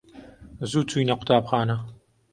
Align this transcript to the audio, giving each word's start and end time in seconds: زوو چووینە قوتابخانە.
زوو 0.69 0.87
چووینە 0.89 1.13
قوتابخانە. 1.19 1.77